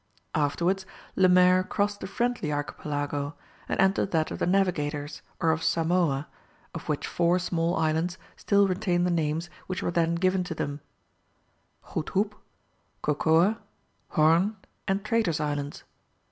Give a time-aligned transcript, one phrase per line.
[0.33, 3.35] Afterwards Lemaire crossed the Friendly Archipelago,
[3.69, 6.27] and entered that of the Navigators, or of Samoa,
[6.73, 10.81] of which four small islands still retain the names which were then given to them:
[11.93, 12.33] Goed Hoep,
[13.03, 13.57] Cocoa,
[14.07, 15.83] Horn, and Traitors' Islands.